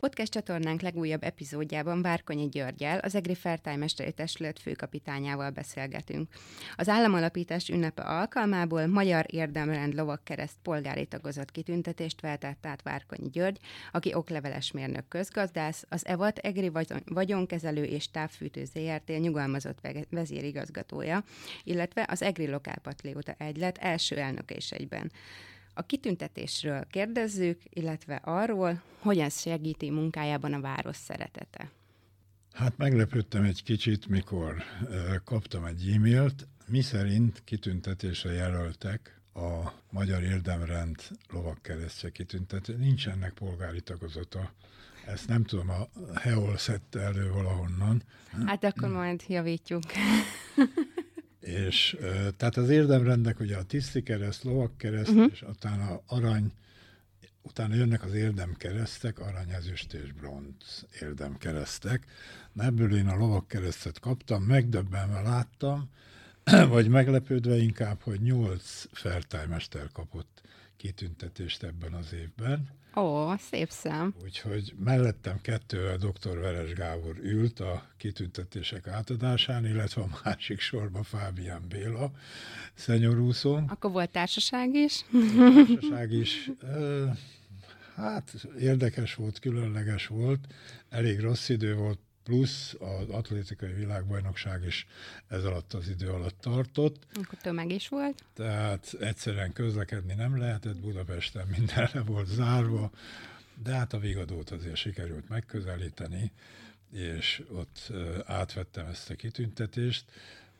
[0.00, 6.28] Podcast csatornánk legújabb epizódjában Várkonyi Györgyel, az EGRI Fertájmesteri Testület főkapitányával beszélgetünk.
[6.76, 13.58] Az államalapítás ünnepe alkalmából Magyar Érdemrend Lovakkereszt polgári tagozat kitüntetést vetett át Várkonyi György,
[13.92, 16.70] aki okleveles mérnök közgazdász, az EVAT EGRI
[17.04, 19.78] vagyonkezelő és távfűtő ZRT nyugalmazott
[20.10, 21.24] vezérigazgatója,
[21.64, 25.10] illetve az EGRI Lokálpatrióta Egylet első elnöke is egyben.
[25.74, 31.70] A kitüntetésről kérdezzük, illetve arról, hogyan segíti munkájában a város szeretete.
[32.52, 40.22] Hát meglepődtem egy kicsit, mikor uh, kaptam egy e-mailt, mi szerint kitüntetésre jelöltek a Magyar
[40.22, 42.76] Érdemrend lovakkeresztje kitüntetés.
[42.78, 44.52] Nincs ennek polgári tagozata.
[45.06, 48.02] Ezt nem tudom, a Heol szedte elő valahonnan.
[48.46, 49.82] Hát akkor majd javítjuk.
[51.40, 51.96] És
[52.36, 55.30] tehát az érdemrendek ugye a tiszti kereszt, lovakkereszt, uh-huh.
[55.32, 56.52] és utána arany,
[57.42, 62.06] utána jönnek az érdemkeresztek, arany, ezüst és bronz érdemkeresztek.
[62.58, 65.90] Ebből én a lovakkeresztet kaptam, megdöbbenve láttam,
[66.68, 70.42] vagy meglepődve inkább, hogy nyolc fertájmester kapott
[70.76, 72.79] kitüntetést ebben az évben.
[72.96, 74.14] Ó, szép szám.
[74.22, 76.38] Úgyhogy mellettem kettővel dr.
[76.38, 82.10] Veres Gábor ült a kitüntetések átadásán, illetve a másik sorban Fábián Béla,
[82.74, 83.58] szenyorúszó.
[83.68, 85.04] Akkor volt társaság is?
[85.54, 86.50] Társaság is.
[87.96, 90.46] Hát érdekes volt, különleges volt,
[90.88, 94.86] elég rossz idő volt, plusz az atlétikai világbajnokság is
[95.28, 97.06] ez alatt az idő alatt tartott.
[97.14, 98.24] Akkor tömeg is volt.
[98.34, 102.90] Tehát egyszerűen közlekedni nem lehetett, Budapesten minden le volt zárva,
[103.62, 106.32] de hát a Vigadót azért sikerült megközelíteni,
[106.92, 107.92] és ott
[108.26, 110.04] átvettem ezt a kitüntetést,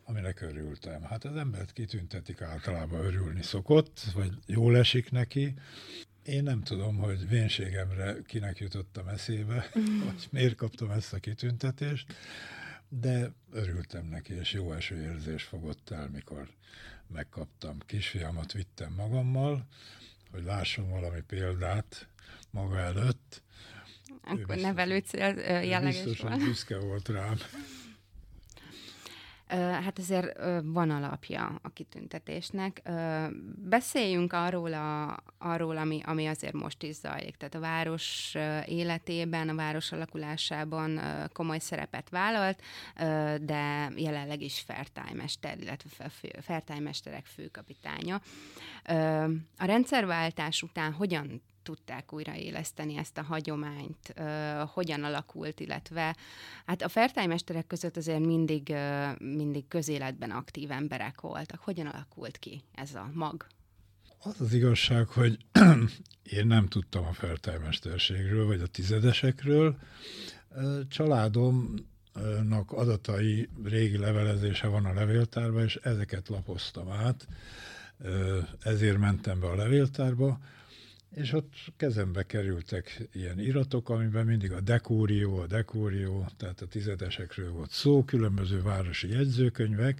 [0.03, 1.01] aminek örültem.
[1.01, 5.53] Hát az embert kitüntetik, általában örülni szokott, vagy jól esik neki,
[6.23, 9.69] én nem tudom, hogy vénségemre kinek jutottam eszébe,
[10.05, 12.15] hogy miért kaptam ezt a kitüntetést,
[12.89, 16.49] de örültem neki, és jó eső érzés fogott el, mikor
[17.07, 17.77] megkaptam.
[17.85, 19.67] Kisfiamat vittem magammal,
[20.31, 22.07] hogy lásson valami példát
[22.49, 23.41] maga előtt.
[24.21, 25.03] Akkor nevelő
[25.45, 27.37] jelleges Biztosan büszke volt rám.
[29.59, 32.81] Hát ezért van alapja a kitüntetésnek.
[33.55, 37.35] Beszéljünk arról, a, arról ami, ami azért most is zajlik.
[37.35, 38.35] Tehát a város
[38.65, 40.99] életében, a város alakulásában
[41.33, 42.61] komoly szerepet vállalt,
[43.41, 46.09] de jelenleg is fertájmester, illetve
[46.41, 48.21] fertájmesterek főkapitánya.
[49.57, 56.15] A rendszerváltás után hogyan tudták újraéleszteni ezt a hagyományt, uh, hogyan alakult, illetve
[56.65, 61.59] hát a fertájmesterek között azért mindig, uh, mindig közéletben aktív emberek voltak.
[61.59, 63.45] Hogyan alakult ki ez a mag?
[64.23, 65.37] Az az igazság, hogy
[66.37, 69.77] én nem tudtam a fertájmesterségről, vagy a tizedesekről.
[70.89, 77.27] Családomnak adatai, régi levelezése van a levéltárban, és ezeket lapoztam át.
[78.63, 80.39] Ezért mentem be a levéltárba
[81.15, 87.51] és ott kezembe kerültek ilyen iratok, amiben mindig a dekórió, a dekórió, tehát a tizedesekről
[87.51, 89.99] volt szó, különböző városi jegyzőkönyvek,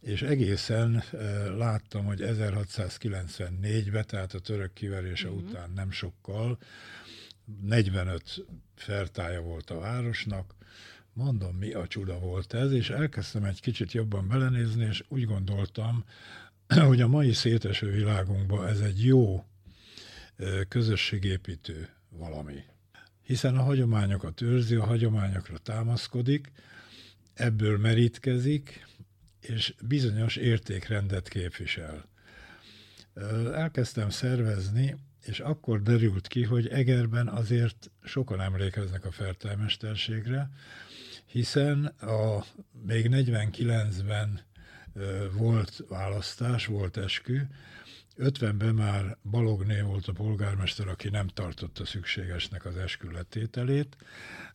[0.00, 1.16] és egészen e,
[1.48, 5.48] láttam, hogy 1694-ben, tehát a török kiverése uh-huh.
[5.48, 6.58] után nem sokkal,
[7.62, 8.44] 45
[8.74, 10.54] fertája volt a városnak,
[11.12, 16.04] mondom, mi a csuda volt ez, és elkezdtem egy kicsit jobban belenézni, és úgy gondoltam,
[16.86, 19.44] hogy a mai széteső világunkban ez egy jó
[20.68, 22.64] közösségépítő valami.
[23.22, 26.52] Hiszen a hagyományokat őrzi, a hagyományokra támaszkodik,
[27.34, 28.86] ebből merítkezik,
[29.40, 32.08] és bizonyos értékrendet képvisel.
[33.54, 40.50] Elkezdtem szervezni, és akkor derült ki, hogy Egerben azért sokan emlékeznek a fertelmesterségre,
[41.26, 42.44] hiszen a
[42.86, 44.40] még 49-ben
[45.32, 47.40] volt választás, volt eskü,
[48.18, 53.96] 50-ben már Balogné volt a polgármester, aki nem tartotta szükségesnek az eskületételét.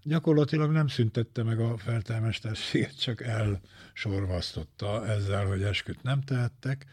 [0.02, 6.86] Gyakorlatilag nem szüntette meg a feltelmesterséget, csak elsorvasztotta ezzel, hogy esküt nem tehettek.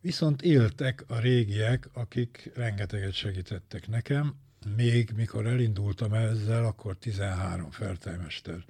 [0.00, 4.34] Viszont éltek a régiek, akik rengeteget segítettek nekem,
[4.76, 8.64] még mikor elindultam ezzel, akkor 13 feltelmester,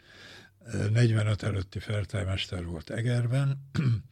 [0.73, 3.71] 45 előtti feltelmester volt Egerben,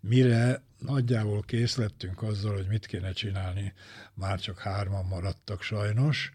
[0.00, 3.72] mire nagyjából kész lettünk azzal, hogy mit kéne csinálni,
[4.14, 6.32] már csak hárman maradtak sajnos.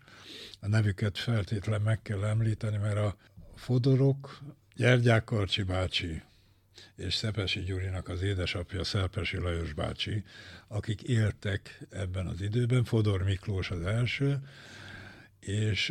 [0.60, 3.16] A nevüket feltétlen meg kell említeni, mert a
[3.56, 4.40] Fodorok,
[4.75, 6.22] Gyergyák Karcsi bácsi
[6.96, 10.24] és Szepesi Gyurinak az édesapja Szelpesi Lajos bácsi,
[10.68, 14.40] akik éltek ebben az időben, Fodor Miklós az első,
[15.48, 15.90] és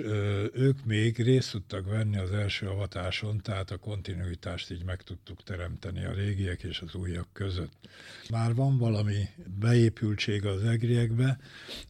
[0.53, 6.05] ők még részt tudtak venni az első avatáson, tehát a kontinuitást így meg tudtuk teremteni
[6.05, 7.88] a régiek és az újak között.
[8.31, 11.38] Már van valami beépültség az egriekbe,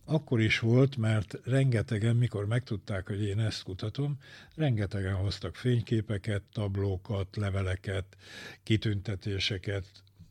[0.05, 4.19] akkor is volt, mert rengetegen, mikor megtudták, hogy én ezt kutatom,
[4.55, 8.17] rengetegen hoztak fényképeket, tablókat, leveleket,
[8.63, 9.85] kitüntetéseket,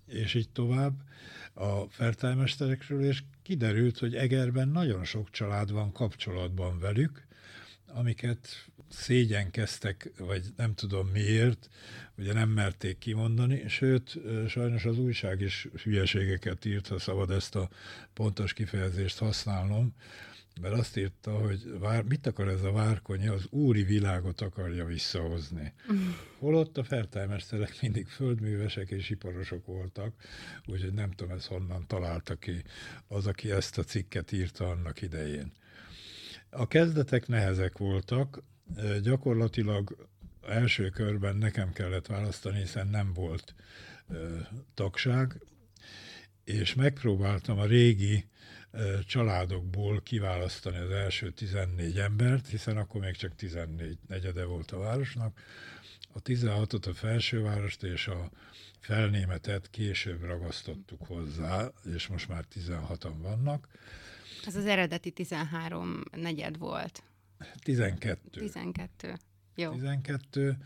[0.08, 0.94] és így tovább
[1.54, 7.27] a fertőmesterekről, és kiderült, hogy Egerben nagyon sok család van kapcsolatban velük,
[7.88, 11.69] amiket szégyenkeztek, vagy nem tudom miért,
[12.18, 17.69] ugye nem merték kimondani, sőt, sajnos az újság is hülyeségeket írt, ha szabad ezt a
[18.13, 19.94] pontos kifejezést használnom,
[20.62, 25.74] mert azt írta, hogy vár, mit akar ez a várkonyi, az úri világot akarja visszahozni.
[26.40, 30.13] Holott a fertájmesterek mindig földművesek és iparosok voltak,
[30.66, 32.63] úgyhogy nem tudom, ez honnan találta ki
[33.07, 35.52] az, aki ezt a cikket írta annak idején.
[36.50, 38.44] A kezdetek nehezek voltak,
[39.01, 40.10] gyakorlatilag
[40.48, 43.56] első körben nekem kellett választani, hiszen nem volt
[44.08, 44.38] ö,
[44.74, 45.42] tagság,
[46.44, 48.25] és megpróbáltam a régi
[49.06, 55.39] családokból kiválasztani az első 14 embert, hiszen akkor még csak 14 negyede volt a városnak.
[56.13, 58.30] A 16-ot a felsővárost és a
[58.80, 63.68] felnémetet később ragasztottuk hozzá, és most már 16-an vannak.
[64.45, 67.04] Ez az eredeti 13 negyed volt.
[67.63, 68.19] 12.
[68.31, 69.18] 12.
[69.56, 69.72] Jó.
[69.72, 70.57] 12.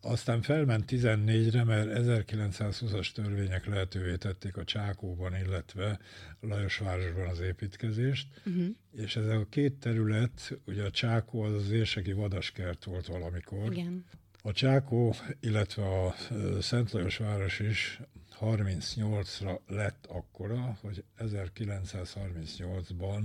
[0.00, 5.98] Aztán felment 14-re, mert 1920-as törvények lehetővé tették a Csákóban, illetve
[6.40, 8.66] Lajosvárosban az építkezést, uh-huh.
[8.92, 13.72] és ez a két terület, ugye a Csákó az az érseki vadaskert volt valamikor.
[13.72, 14.04] Igen.
[14.42, 16.14] A Csákó, illetve a
[16.60, 18.00] Szent Lajos város is
[18.40, 23.22] 38-ra lett akkora, hogy 1938-ban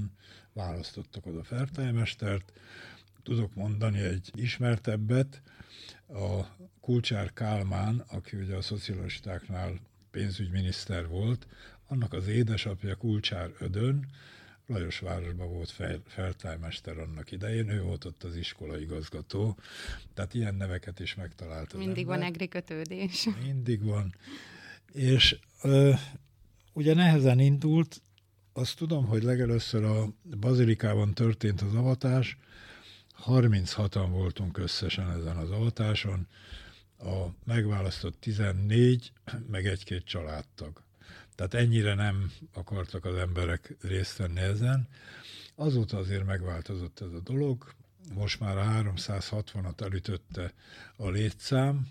[0.54, 2.54] választottak oda fertájmestert.
[3.24, 5.42] Tudok mondani egy ismertebbet,
[6.08, 6.46] a
[6.82, 9.80] Kulcsár Kálmán, aki ugye a szocialistáknál
[10.12, 11.48] pénzügyminiszter volt,
[11.88, 14.08] annak az édesapja Kulcsár Ödön,
[14.72, 19.58] Lajosvárosban volt fel, feltájmester annak idején, ő volt ott az iskola igazgató,
[20.14, 21.78] tehát ilyen neveket is megtalálta.
[21.78, 22.18] Mindig ember.
[22.18, 23.30] van egri kötődés.
[23.44, 24.16] Mindig van.
[24.94, 25.94] És ö,
[26.74, 28.02] ugye nehezen indult,
[28.54, 32.38] azt tudom, hogy legelőször a bazilikában történt az avatás,
[33.26, 36.28] 36-an voltunk összesen ezen az avatáson,
[37.00, 39.12] a megválasztott 14,
[39.48, 40.82] meg egy-két családtag.
[41.36, 44.88] Tehát ennyire nem akartak az emberek részt venni ezen.
[45.56, 47.74] Azóta azért megváltozott ez a dolog,
[48.14, 50.54] most már a 360-at elütötte
[50.96, 51.88] a létszám,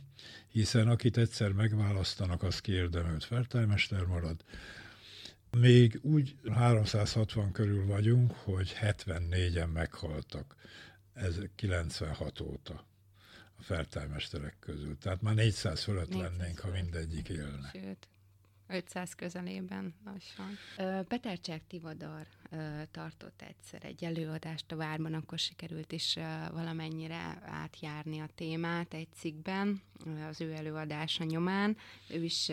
[0.48, 4.44] hiszen akit egyszer megválasztanak, az kiérdemült fertájmester marad.
[5.50, 10.54] Még úgy 360 körül vagyunk, hogy 74-en meghaltak
[11.20, 12.84] ez 96 óta
[13.56, 14.98] a fertőmesterek közül.
[14.98, 17.70] Tehát már 400 fölött 400 lennénk, ha mindegyik élne.
[17.72, 18.08] Sőt,
[18.68, 20.58] 500 közelében lassan.
[21.04, 22.26] Petercsák Tivadar
[22.90, 26.18] tartott egyszer egy előadást a Várban, akkor sikerült is
[26.52, 29.82] valamennyire átjárni a témát egy cikkben,
[30.28, 31.76] az ő előadása nyomán.
[32.08, 32.50] Ő is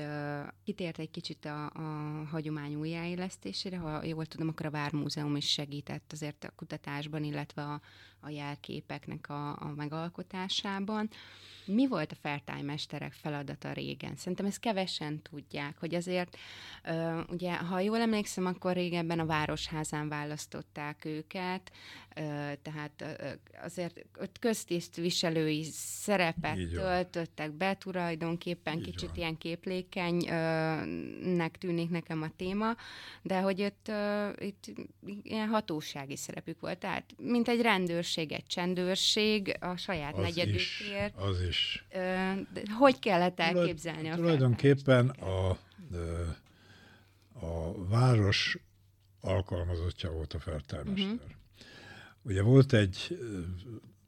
[0.64, 6.12] kitért egy kicsit a, a hagyomány újjáélesztésére, ha jól tudom, akkor a Vármúzeum is segített
[6.12, 7.82] azért a kutatásban, illetve a,
[8.20, 11.10] a jelképeknek a, a megalkotásában.
[11.66, 14.16] Mi volt a fertájmesterek feladata régen?
[14.16, 16.38] Szerintem ezt kevesen tudják, hogy azért,
[17.30, 19.26] ugye, ha jól emlékszem, akkor régebben a
[19.90, 21.72] Városházán választották őket,
[22.62, 23.18] tehát
[23.64, 29.18] azért ott köztisztviselői szerepet töltöttek be tulajdonképpen, Így kicsit van.
[29.18, 32.76] ilyen képlékenynek tűnik nekem a téma,
[33.22, 33.92] de hogy ott
[34.40, 34.66] itt
[35.24, 41.16] ilyen hatósági szerepük volt, tehát mint egy rendőrség, egy csendőrség a saját az negyedükért.
[41.18, 41.86] Is, az is.
[42.78, 45.50] Hogy kellett elképzelni a Tulajdonképpen a,
[47.46, 48.58] a város
[49.22, 51.06] alkalmazottja volt a feltármester.
[51.06, 51.22] Uh-huh.
[52.22, 53.20] Ugye volt egy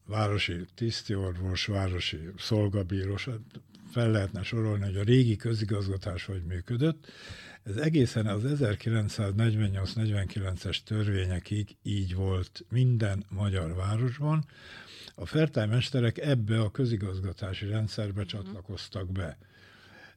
[0.05, 3.39] városi tisztiorvos, városi szolgabíros, hát
[3.91, 7.11] fel lehetne sorolni, hogy a régi közigazgatás hogy működött.
[7.63, 14.45] Ez egészen az 1948-49-es törvényekig így volt minden magyar városban,
[15.15, 18.43] a fertájmesterek ebbe a közigazgatási rendszerbe uh-huh.
[18.43, 19.37] csatlakoztak be.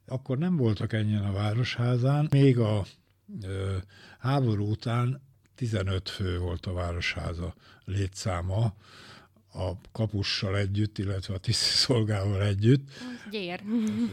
[0.05, 2.85] Akkor nem voltak ennyien a városházán, még a
[4.19, 5.21] háború után
[5.55, 8.75] 15 fő volt a városháza létszáma,
[9.53, 12.89] a kapussal együtt, illetve a tisztiszolgával együtt.
[13.31, 13.61] Gyér.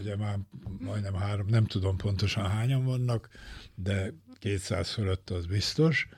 [0.01, 0.39] Ugye már
[0.79, 3.29] majdnem három, nem tudom pontosan hányan vannak,
[3.75, 6.09] de 200 fölött az biztos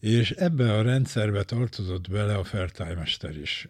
[0.00, 3.68] És ebbe a rendszerbe tartozott bele a fertájmester is.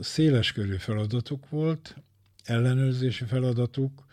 [0.00, 1.96] Széleskörű feladatuk volt,
[2.44, 4.06] ellenőrzési feladatuk,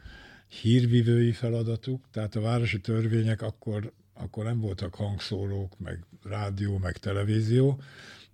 [0.49, 7.81] hírvivői feladatuk, tehát a városi törvények akkor, akkor nem voltak hangszórók, meg rádió, meg televízió,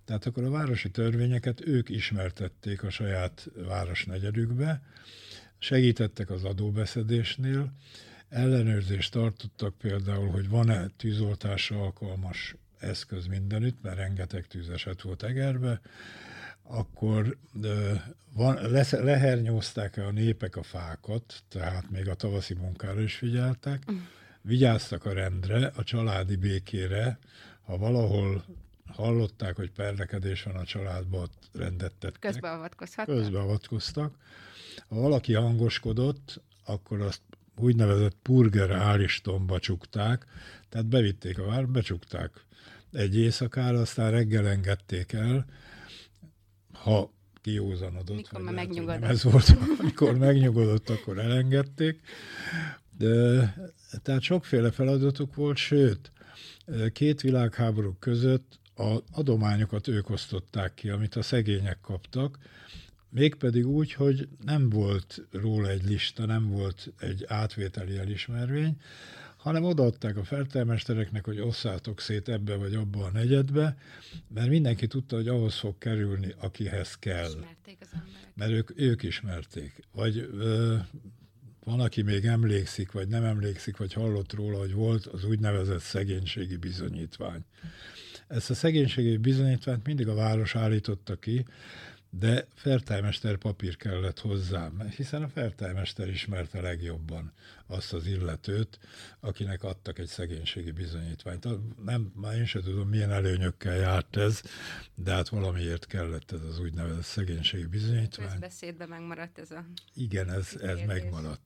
[0.04, 4.82] tehát akkor a városi törvényeket ők ismertették a saját városnegyedükbe,
[5.58, 7.72] segítettek az adóbeszedésnél,
[8.28, 15.80] ellenőrzést tartottak például, hogy van-e tűzoltásra alkalmas eszköz mindenütt, mert rengeteg tűzeset volt Egerbe,
[16.68, 17.36] akkor
[18.32, 18.58] van,
[18.90, 23.96] lehernyózták-e a népek a fákat, tehát még a tavaszi munkára is figyeltek, mm.
[24.42, 27.18] vigyáztak a rendre, a családi békére,
[27.64, 28.44] ha valahol
[28.86, 32.20] hallották, hogy perlekedés van a családban, ott rendet tettek.
[32.20, 33.16] Közbeavatkozhattak?
[33.16, 34.14] Közbeavatkoztak.
[34.88, 37.20] Ha valaki hangoskodott, akkor azt
[37.56, 40.26] úgynevezett purger áristomba csukták,
[40.68, 42.30] tehát bevitték a vár, becsukták
[42.92, 45.46] egy éjszakára, aztán reggel engedték el,
[46.82, 47.10] ha
[47.42, 48.16] kiózanodott.
[48.16, 49.02] Mikor már megnyugodott.
[49.02, 52.00] Ez volt, amikor megnyugodott, akkor elengedték.
[52.98, 53.54] De,
[54.02, 56.10] tehát sokféle feladatuk volt, sőt,
[56.92, 62.38] két világháború között a adományokat ők osztották ki, amit a szegények kaptak,
[63.08, 68.76] mégpedig úgy, hogy nem volt róla egy lista, nem volt egy átvételi elismervény,
[69.46, 73.76] hanem odaadták a feltelmestereknek, hogy osszátok szét ebbe vagy abba a negyedbe,
[74.34, 77.28] mert mindenki tudta, hogy ahhoz fog kerülni, akihez kell.
[77.28, 78.32] Ismerték az emberek.
[78.34, 79.82] Mert ők, ők ismerték.
[79.92, 80.76] Vagy ö,
[81.64, 86.56] van, aki még emlékszik, vagy nem emlékszik, vagy hallott róla, hogy volt az úgynevezett szegénységi
[86.56, 87.44] bizonyítvány.
[88.28, 91.44] Ezt a szegénységi bizonyítványt mindig a város állította ki,
[92.18, 97.32] de fertájmester papír kellett hozzám, hiszen a fertájmester ismerte legjobban
[97.66, 98.78] azt az illetőt,
[99.20, 101.46] akinek adtak egy szegénységi bizonyítványt.
[101.84, 104.40] Nem, már én sem tudom, milyen előnyökkel járt ez,
[104.94, 108.26] de hát valamiért kellett ez az úgynevezett szegénységi bizonyítvány.
[108.32, 109.64] Ez beszédben megmaradt ez a...
[109.94, 111.40] Igen, ez, ez megmaradt.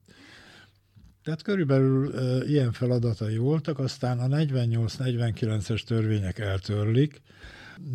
[1.23, 7.21] Tehát körülbelül uh, ilyen feladatai voltak, aztán a 48-49-es törvények eltörlik.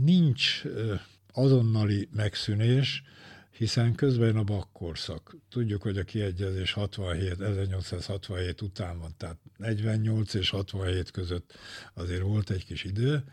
[0.05, 1.01] Nincs uh,
[1.37, 3.03] azonnali megszűnés,
[3.51, 5.37] hiszen közben a bakkorszak.
[5.51, 11.55] Tudjuk, hogy a kiegyezés 67, 1867 után van, tehát 48 és 67 között
[11.95, 13.25] azért volt egy kis idő.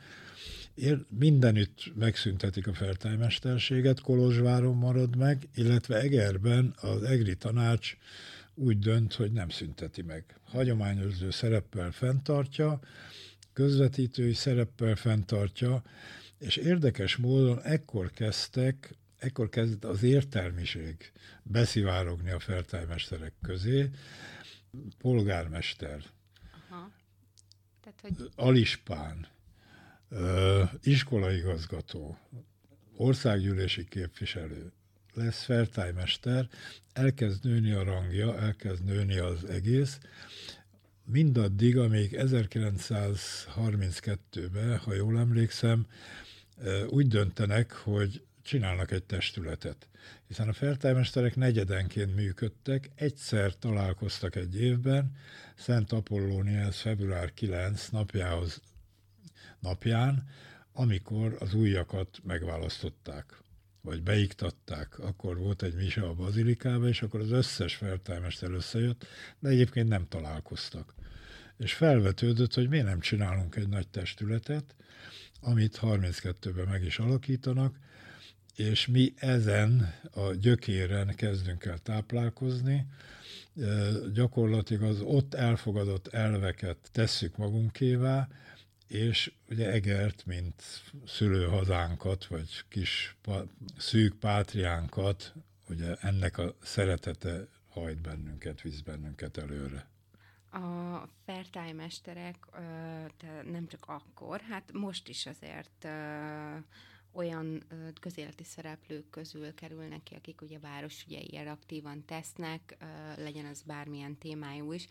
[0.75, 7.97] Ér, mindenütt megszüntetik a feltájmesterséget, Kolozsváron marad meg, illetve Egerben az EGRI tanács
[8.55, 10.39] úgy dönt, hogy nem szünteti meg.
[10.43, 12.79] Hagyományozó szereppel fenntartja,
[13.53, 15.83] közvetítői szereppel fenntartja,
[16.43, 21.11] és érdekes módon ekkor kezdtek, ekkor kezdett az értelmiség
[21.43, 23.89] beszivárogni a feltájmesterek közé,
[24.97, 26.03] polgármester,
[26.69, 26.91] Aha.
[27.81, 28.31] Tehát, hogy...
[28.35, 29.27] alispán,
[30.81, 32.17] iskolaigazgató,
[32.95, 34.71] országgyűlési képviselő,
[35.13, 36.47] lesz feltájmester,
[36.93, 39.99] elkezd nőni a rangja, elkezd nőni az egész,
[41.05, 45.85] mindaddig, amíg 1932-ben, ha jól emlékszem,
[46.89, 49.87] úgy döntenek, hogy csinálnak egy testületet.
[50.27, 55.15] Hiszen a feltájmesterek negyedenként működtek, egyszer találkoztak egy évben,
[55.55, 58.61] Szent Apollóniász február 9 napjához
[59.59, 60.27] napján,
[60.73, 63.41] amikor az újakat megválasztották,
[63.81, 64.99] vagy beiktatták.
[64.99, 69.05] Akkor volt egy mise a bazilikába, és akkor az összes feltájmester összejött,
[69.39, 70.93] de egyébként nem találkoztak.
[71.57, 74.75] És felvetődött, hogy miért nem csinálunk egy nagy testületet,
[75.43, 77.79] amit 32-ben meg is alakítanak,
[78.55, 82.85] és mi ezen a gyökéren kezdünk el táplálkozni,
[84.13, 88.27] gyakorlatilag az ott elfogadott elveket tesszük magunkévá,
[88.87, 90.63] és ugye Egert, mint
[91.05, 93.15] szülőhazánkat, vagy kis
[93.77, 95.33] szűk pátriánkat,
[95.69, 99.91] ugye ennek a szeretete hajt bennünket, visz bennünket előre
[100.53, 102.47] a fertájmesterek
[103.51, 105.87] nem csak akkor, hát most is azért
[107.11, 107.63] olyan
[107.99, 112.77] közéleti szereplők közül kerülnek ki, akik ugye városügyeiért aktívan tesznek,
[113.17, 114.87] legyen az bármilyen témájú is.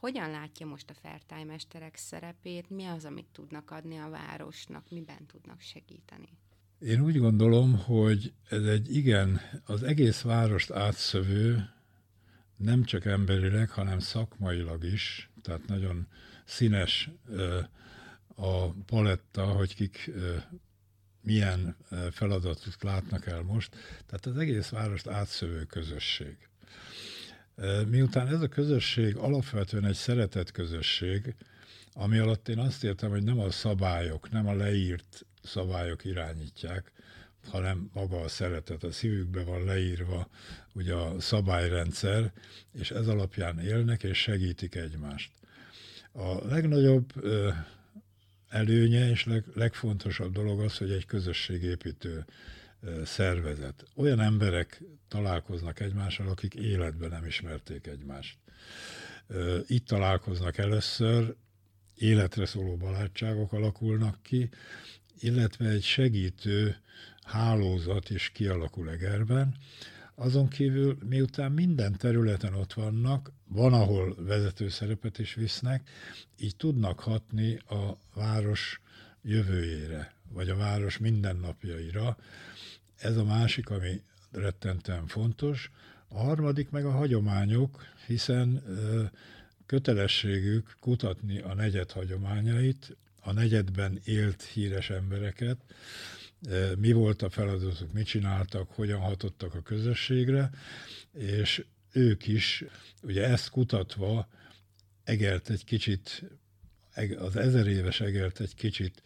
[0.00, 2.70] Hogyan látja most a fertájmesterek szerepét?
[2.70, 4.90] Mi az, amit tudnak adni a városnak?
[4.90, 6.28] Miben tudnak segíteni?
[6.78, 11.68] Én úgy gondolom, hogy ez egy igen, az egész várost átszövő
[12.60, 16.06] nem csak emberileg, hanem szakmailag is, tehát nagyon
[16.44, 17.10] színes
[18.34, 20.10] a paletta, hogy kik
[21.22, 21.76] milyen
[22.10, 23.76] feladatot látnak el most.
[24.06, 26.36] Tehát az egész várost átszövő közösség.
[27.86, 31.34] Miután ez a közösség alapvetően egy szeretett közösség,
[31.92, 36.92] ami alatt én azt értem, hogy nem a szabályok, nem a leírt szabályok irányítják,
[37.48, 38.84] hanem maga a szeretet.
[38.84, 40.28] A szívükbe van leírva
[40.72, 42.32] ugye a szabályrendszer,
[42.72, 45.30] és ez alapján élnek és segítik egymást.
[46.12, 47.12] A legnagyobb
[48.48, 52.24] előnye és leg, legfontosabb dolog az, hogy egy közösségépítő
[53.04, 53.84] szervezet.
[53.94, 58.36] Olyan emberek találkoznak egymással, akik életben nem ismerték egymást.
[59.66, 61.34] Itt találkoznak először,
[61.94, 64.48] életre szóló barátságok alakulnak ki,
[65.20, 66.76] illetve egy segítő
[67.30, 69.54] hálózat is kialakul Egerben.
[70.14, 75.90] Azon kívül, miután minden területen ott vannak, van, ahol vezető szerepet is visznek,
[76.38, 78.80] így tudnak hatni a város
[79.22, 82.16] jövőjére, vagy a város mindennapjaira.
[82.96, 85.70] Ez a másik, ami rettenten fontos.
[86.08, 88.62] A harmadik meg a hagyományok, hiszen
[89.66, 95.56] kötelességük kutatni a negyed hagyományait, a negyedben élt híres embereket,
[96.78, 100.50] mi volt a feladatuk, mit csináltak, hogyan hatottak a közösségre,
[101.12, 102.64] és ők is,
[103.02, 104.28] ugye ezt kutatva,
[105.04, 106.24] Egert egy kicsit,
[107.18, 109.02] az ezer éves Egert egy kicsit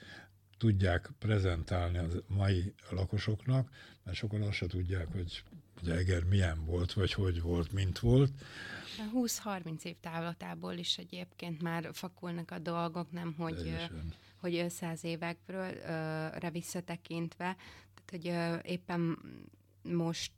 [0.58, 3.70] tudják prezentálni a mai lakosoknak,
[4.02, 5.42] mert sokan azt se tudják, hogy
[5.82, 8.32] ugye Eger milyen volt, vagy hogy volt, mint volt.
[9.14, 14.14] 20-30 év távlatából is egyébként már fakulnak a dolgok, nem hogy, Teljesen.
[14.44, 15.70] Hogy száz évekről
[16.38, 17.56] re visszatekintve,
[17.94, 19.18] tehát hogy éppen
[19.82, 20.32] most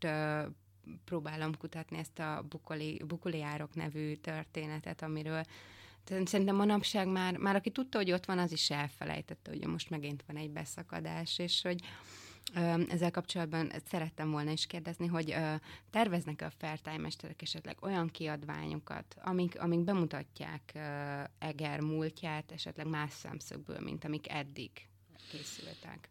[1.05, 5.43] próbálom kutatni ezt a Bukoli, Bukuliárok nevű történetet, amiről
[6.25, 10.25] Szerintem manapság már, már aki tudta, hogy ott van, az is elfelejtette, hogy most megint
[10.27, 11.81] van egy beszakadás, és hogy
[12.89, 15.37] ezzel kapcsolatban szerettem volna is kérdezni, hogy
[15.91, 20.79] terveznek a fertájmesterek esetleg olyan kiadványokat, amik, amik bemutatják
[21.39, 24.71] Eger múltját, esetleg más szemszögből, mint amik eddig
[25.31, 26.09] készültek?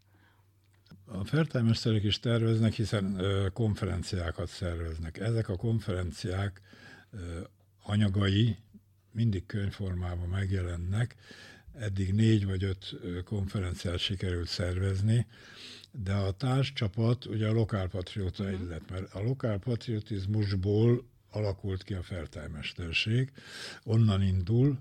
[1.06, 3.22] A fertájmesterek is terveznek, hiszen
[3.54, 5.20] konferenciákat szerveznek.
[5.20, 6.62] Ezek a konferenciák
[7.84, 8.58] anyagai
[9.12, 11.16] mindig könyvformában megjelennek.
[11.74, 15.28] Eddig négy vagy öt konferenciát sikerült szervezni,
[16.04, 18.60] de a társcsapat ugye a lokálpatrióta uh-huh.
[18.60, 23.32] egylet, mert a lokálpatriotizmusból alakult ki a fertájmesterség,
[23.84, 24.80] onnan indul.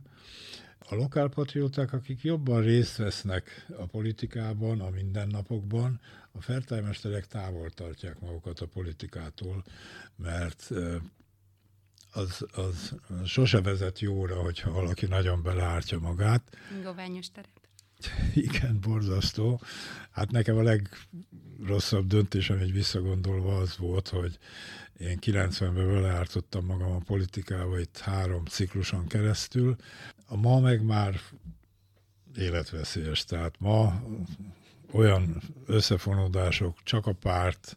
[0.88, 6.00] A lokálpatrióták, akik jobban részt vesznek a politikában, a mindennapokban,
[6.32, 9.64] a fertájmesterek távol tartják magukat a politikától,
[10.16, 10.70] mert
[12.12, 16.56] az, az sose vezet jóra, hogyha valaki nagyon beleártja magát.
[16.82, 17.63] Goványos terep.
[18.34, 19.60] Igen, borzasztó.
[20.10, 24.38] Hát nekem a legrosszabb döntés, amit visszagondolva az volt, hogy
[24.98, 29.76] én 90-ben beleártottam magam a politikába itt három cikluson keresztül.
[30.26, 31.20] A ma meg már
[32.36, 33.24] életveszélyes.
[33.24, 34.02] Tehát ma
[34.92, 37.76] olyan összefonódások, csak a párt,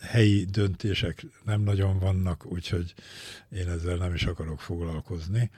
[0.00, 2.94] helyi döntések nem nagyon vannak, úgyhogy
[3.50, 5.50] én ezzel nem is akarok foglalkozni.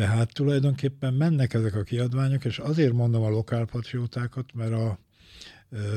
[0.00, 4.98] Tehát tulajdonképpen mennek ezek a kiadványok, és azért mondom a lokálpatriótákat, mert a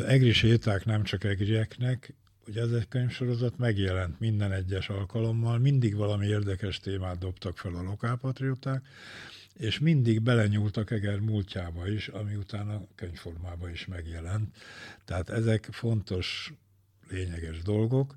[0.07, 2.13] egri séták nem csak egrieknek,
[2.47, 7.81] ugye ez egy könyvsorozat megjelent minden egyes alkalommal, mindig valami érdekes témát dobtak fel a
[7.81, 8.85] lokálpatrióták,
[9.53, 14.55] és mindig belenyúltak Eger múltjába is, ami utána könyvformában is megjelent.
[15.05, 16.53] Tehát ezek fontos,
[17.09, 18.15] lényeges dolgok.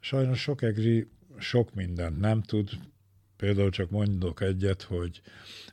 [0.00, 2.70] Sajnos sok egri sok mindent nem tud,
[3.36, 5.20] Például csak mondok egyet, hogy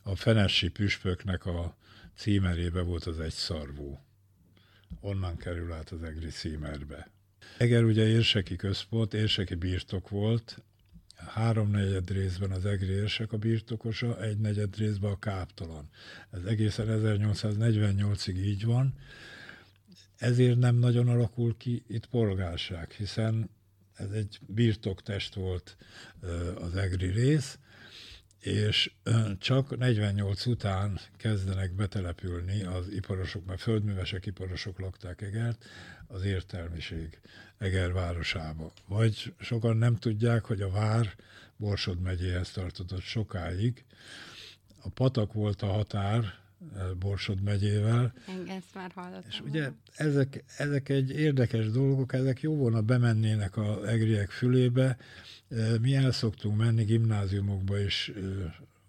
[0.03, 1.77] a Fenessi püspöknek a
[2.15, 3.99] címerébe volt az egy szarvú.
[4.99, 7.11] Onnan kerül át az egri címerbe.
[7.57, 10.63] Eger ugye érseki központ, érseki birtok volt,
[11.15, 15.89] háromnegyed részben az egri érsek a birtokosa, egy negyed részben a káptalan.
[16.31, 18.93] Ez egészen 1848-ig így van,
[20.17, 23.49] ezért nem nagyon alakul ki itt polgárság, hiszen
[24.03, 25.77] ez egy birtoktest volt
[26.55, 27.57] az egri rész,
[28.39, 28.91] és
[29.39, 35.65] csak 48 után kezdenek betelepülni az iparosok, mert földművesek iparosok lakták Egert,
[36.07, 37.19] az értelmiség
[37.57, 38.73] Eger városába.
[38.87, 41.15] Vagy sokan nem tudják, hogy a vár
[41.57, 43.83] Borsod megyéhez tartozott sokáig.
[44.81, 46.41] A patak volt a határ,
[46.99, 48.13] Borsod megyével.
[48.47, 49.29] Ezt már hallottam.
[49.29, 54.97] És ugye ezek, ezek egy érdekes dolgok, ezek jó volna bemennének a egriek fülébe.
[55.81, 58.11] Mi el szoktunk menni gimnáziumokba is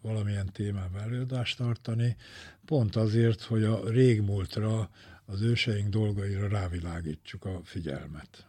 [0.00, 2.16] valamilyen témában előadást tartani,
[2.64, 4.90] pont azért, hogy a régmúltra,
[5.26, 8.46] az őseink dolgaira rávilágítsuk a figyelmet.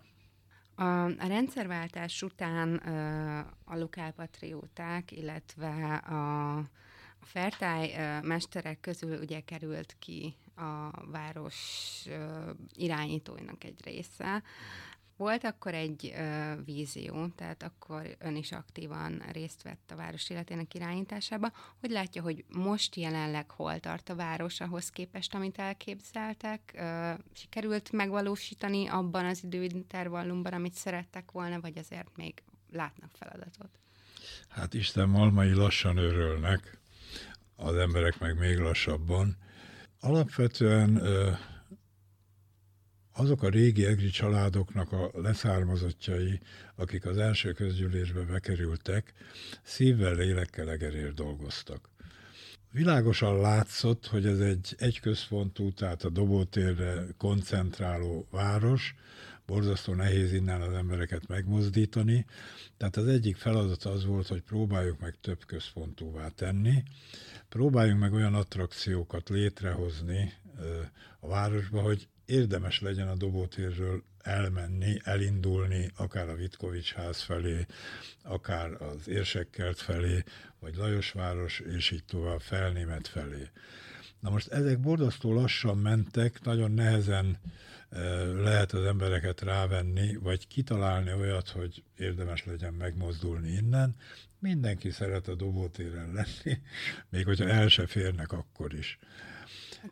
[0.76, 2.76] A, a rendszerváltás után
[3.64, 6.64] a lokálpatrióták, illetve a
[7.26, 11.56] Fertály mesterek közül ugye került ki a város
[12.74, 14.44] irányítóinak egy része,
[15.18, 20.74] volt akkor egy ö, vízió, tehát akkor ön is aktívan részt vett a város életének
[20.74, 21.52] irányításába.
[21.80, 26.84] Hogy látja, hogy most jelenleg hol tart a város ahhoz képest, amit elképzeltek?
[27.34, 33.80] Sikerült megvalósítani abban az időintervallumban, amit szerettek volna, vagy azért még látnak feladatot?
[34.50, 36.80] Hát Isten malmai lassan örülnek,
[37.56, 39.38] az emberek meg még lassabban.
[40.00, 41.02] Alapvetően
[43.14, 46.40] azok a régi egri családoknak a leszármazottjai,
[46.76, 49.14] akik az első közgyűlésbe bekerültek,
[49.64, 51.90] szívvel, lélekkel egerér dolgoztak.
[52.76, 58.96] Világosan látszott, hogy ez egy egyközpontú, tehát a dobótérre koncentráló város,
[59.46, 62.26] borzasztó nehéz innen az embereket megmozdítani.
[62.78, 66.84] Tehát az egyik feladat az volt, hogy próbáljuk meg több központúvá tenni,
[67.50, 70.34] próbáljunk meg olyan attrakciókat létrehozni
[71.20, 77.66] a városba, hogy érdemes legyen a dobótérről elmenni, elindulni, akár a Vitkovics ház felé,
[78.24, 80.24] akár az Érsekkert felé,
[80.60, 83.50] vagy Lajosváros, és így tovább Felnémet felé.
[84.20, 87.38] Na most ezek borzasztó lassan mentek, nagyon nehezen
[88.42, 93.96] lehet az embereket rávenni, vagy kitalálni olyat, hogy érdemes legyen megmozdulni innen.
[94.40, 96.62] Mindenki szeret a dobótéren lenni,
[97.10, 99.00] még hogyha el se férnek akkor is.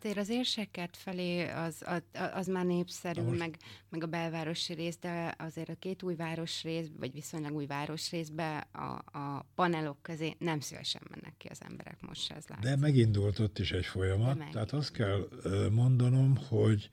[0.02, 2.02] Hát az érseket felé az, az,
[2.32, 3.38] az már népszerű, most...
[3.38, 3.56] meg,
[3.88, 9.18] meg a belvárosi rész, de azért a két új városrész, vagy viszonylag új városrészbe a,
[9.18, 12.64] a panelok közé nem szívesen mennek ki az emberek most ez látszik.
[12.64, 15.28] De megindult ott is egy folyamat, tehát azt kell
[15.70, 16.90] mondanom, hogy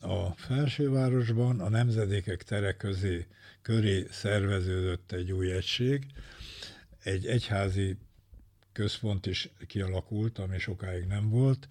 [0.00, 3.26] a felsővárosban a nemzedékek tere közé,
[3.62, 6.06] köré szerveződött egy új egység,
[7.02, 7.96] egy egyházi
[8.72, 11.68] központ is kialakult, ami sokáig nem volt,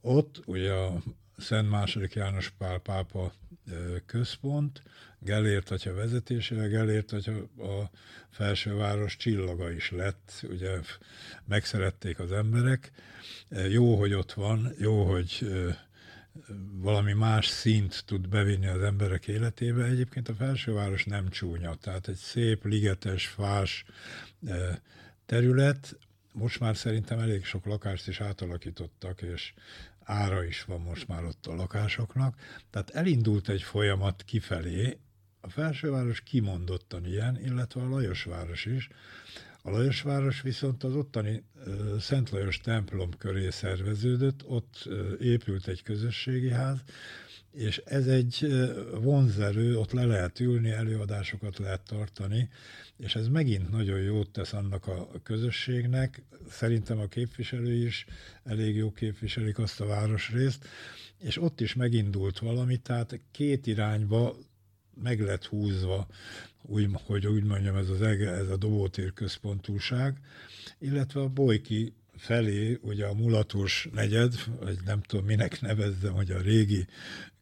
[0.00, 1.02] ott ugye a
[1.36, 3.32] Szent második János Pál pápa
[4.06, 4.82] központ,
[5.18, 7.90] Gellért atya vezetésével, Gellért atya a
[8.30, 10.78] felsőváros csillaga is lett, ugye
[11.44, 12.90] megszerették az emberek.
[13.68, 15.52] Jó, hogy ott van, jó, hogy
[16.72, 19.84] valami más szint tud bevinni az emberek életébe.
[19.84, 23.84] Egyébként a felsőváros nem csúnya, tehát egy szép, ligetes, fás
[25.26, 25.98] terület,
[26.32, 29.52] most már szerintem elég sok lakást is átalakítottak, és
[30.04, 32.36] ára is van most már ott a lakásoknak.
[32.70, 34.98] Tehát elindult egy folyamat kifelé,
[35.40, 38.88] a felsőváros kimondottan ilyen, illetve a Lajosváros is.
[39.62, 41.42] A Lajosváros viszont az ottani
[41.98, 44.88] Szent Lajos templom köré szerveződött, ott
[45.20, 46.78] épült egy közösségi ház,
[47.52, 48.46] és ez egy
[49.00, 52.48] vonzerő, ott le lehet ülni, előadásokat lehet tartani,
[52.96, 56.22] és ez megint nagyon jót tesz annak a közösségnek.
[56.50, 58.06] Szerintem a képviselő is
[58.44, 60.68] elég jó képviselik azt a városrészt,
[61.18, 64.36] és ott is megindult valami, tehát két irányba
[65.02, 66.06] meg lett húzva,
[66.62, 70.18] úgy, hogy úgy mondjam, ez, az ez a dobótér központúság,
[70.78, 76.40] illetve a Bolyki felé, ugye a mulatos negyed, vagy nem tudom minek nevezzem, hogy a
[76.40, 76.86] régi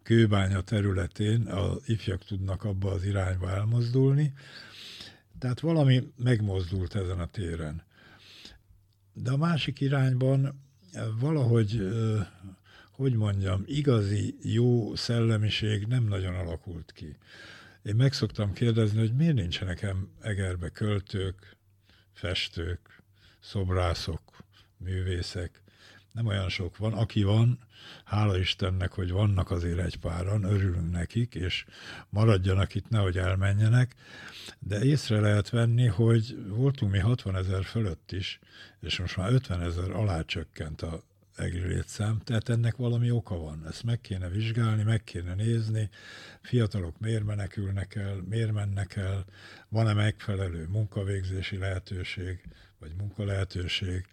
[0.02, 4.32] kőbánya területén a ifjak tudnak abba az irányba elmozdulni,
[5.38, 7.82] tehát valami megmozdult ezen a téren.
[9.12, 10.60] De a másik irányban
[11.20, 11.88] valahogy,
[12.92, 17.16] hogy mondjam, igazi jó szellemiség nem nagyon alakult ki.
[17.82, 21.56] Én meg szoktam kérdezni, hogy miért nincsenek Egerbe költők,
[22.12, 23.02] festők,
[23.40, 24.20] szobrászok,
[24.78, 25.62] művészek.
[26.12, 26.92] Nem olyan sok van.
[26.92, 27.58] Aki van,
[28.04, 31.64] hála Istennek, hogy vannak azért egy páran, örülünk nekik, és
[32.08, 33.94] maradjanak itt, nehogy elmenjenek,
[34.58, 38.38] de észre lehet venni, hogy voltunk mi 60 ezer fölött is,
[38.80, 41.02] és most már 50 ezer alá csökkent a
[41.38, 43.66] egri létszám, tehát ennek valami oka van.
[43.66, 45.88] Ezt meg kéne vizsgálni, meg kéne nézni,
[46.40, 49.24] fiatalok miért menekülnek el, miért mennek el,
[49.68, 52.40] van-e megfelelő munkavégzési lehetőség,
[52.78, 54.06] vagy munkalehetőség,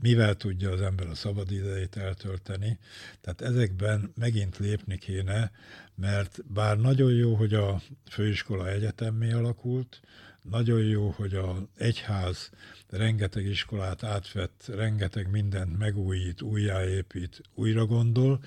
[0.00, 2.78] mivel tudja az ember a szabadidejét eltölteni.
[3.20, 5.50] Tehát ezekben megint lépni kéne,
[5.94, 10.00] mert bár nagyon jó, hogy a főiskola egyetemmé alakult,
[10.42, 12.50] nagyon jó, hogy a egyház
[12.88, 18.44] rengeteg iskolát átvett, rengeteg mindent megújít, újjáépít, újra gondol,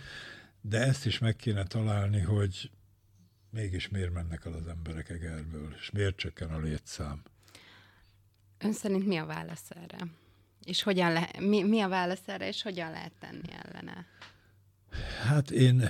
[0.61, 2.71] de ezt is meg kéne találni, hogy
[3.49, 7.21] mégis miért mennek el az emberek Egerből, és miért csökken a létszám.
[8.57, 10.07] Ön szerint mi a válasz erre?
[10.63, 14.05] És hogyan le, mi, mi a válasz erre, és hogyan lehet tenni ellene?
[15.23, 15.89] Hát én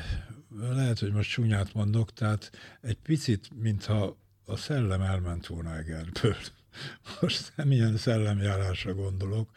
[0.60, 6.36] lehet, hogy most csúnyát mondok, tehát egy picit, mintha a szellem elment volna Egerből.
[7.22, 9.50] Most nem ilyen szellemjárásra gondolok,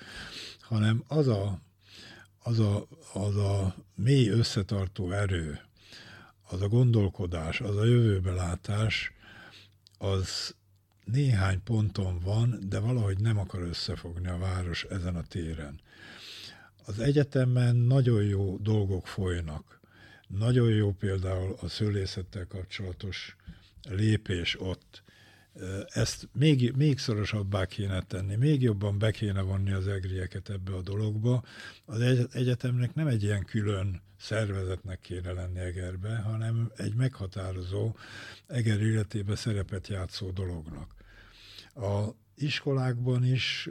[0.60, 1.60] hanem az a,
[2.38, 5.60] az a, az a mély összetartó erő,
[6.50, 9.12] az a gondolkodás, az a jövőbelátás,
[9.98, 10.54] az
[11.04, 15.80] néhány ponton van, de valahogy nem akar összefogni a város ezen a téren.
[16.86, 19.80] Az egyetemen nagyon jó dolgok folynak.
[20.28, 23.36] Nagyon jó például a szőlészettel kapcsolatos
[23.88, 25.02] lépés ott.
[25.86, 30.82] Ezt még, még szorosabbá kéne tenni, még jobban be kéne vonni az egrieket ebbe a
[30.82, 31.44] dologba.
[31.84, 32.00] Az
[32.32, 37.96] egyetemnek nem egy ilyen külön szervezetnek kéne lenni Egerbe, hanem egy meghatározó
[38.46, 40.94] Eger életébe szerepet játszó dolognak.
[41.74, 43.68] A iskolákban is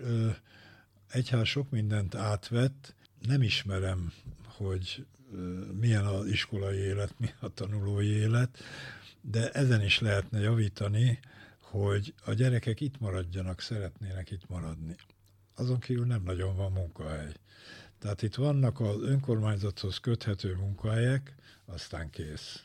[1.08, 4.13] egyház sok mindent átvett, nem ismerem,
[4.45, 5.06] hogy
[5.80, 8.58] milyen az iskolai élet, mi a tanulói élet,
[9.21, 11.19] de ezen is lehetne javítani,
[11.60, 14.95] hogy a gyerekek itt maradjanak, szeretnének itt maradni.
[15.56, 17.34] Azon kívül nem nagyon van munkahely.
[17.99, 22.63] Tehát itt vannak az önkormányzathoz köthető munkahelyek, aztán kész.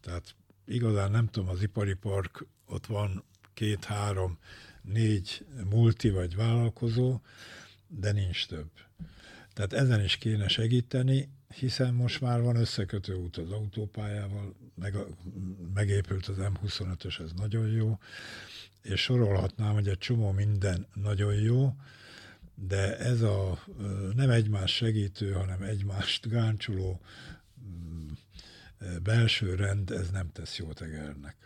[0.00, 4.38] Tehát igazán nem tudom, az ipari park, ott van két, három,
[4.82, 7.20] négy multi vagy vállalkozó,
[7.86, 8.70] de nincs több.
[9.58, 15.06] Tehát ezen is kéne segíteni, hiszen most már van összekötő út az autópályával, meg a,
[15.74, 17.98] megépült az M25-ös, ez nagyon jó,
[18.82, 21.74] és sorolhatnám, hogy egy csomó minden nagyon jó,
[22.54, 23.64] de ez a
[24.14, 27.00] nem egymás segítő, hanem egymást gáncsuló
[27.64, 28.08] mm,
[29.02, 31.36] belső rend, ez nem tesz jót Egernek.